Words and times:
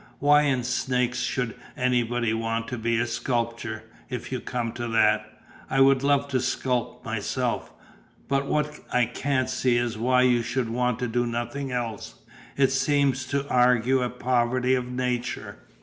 "Why 0.17 0.41
in 0.41 0.63
snakes 0.63 1.19
should 1.19 1.53
anybody 1.77 2.33
want 2.33 2.67
to 2.69 2.77
be 2.79 2.97
a 2.99 3.05
sculptor, 3.05 3.83
if 4.09 4.31
you 4.31 4.39
come 4.39 4.71
to 4.71 4.87
that? 4.87 5.31
I 5.69 5.79
would 5.79 6.01
love 6.01 6.27
to 6.29 6.39
sculp 6.39 7.05
myself. 7.05 7.71
But 8.27 8.47
what 8.47 8.79
I 8.91 9.05
can't 9.05 9.47
see 9.47 9.77
is 9.77 9.99
why 9.99 10.23
you 10.23 10.41
should 10.41 10.69
want 10.69 10.97
to 10.97 11.07
do 11.07 11.27
nothing 11.27 11.71
else. 11.71 12.15
It 12.57 12.71
seems 12.71 13.27
to 13.27 13.47
argue 13.47 14.01
a 14.01 14.09
poverty 14.09 14.73
of 14.73 14.87
nature." 14.91 15.59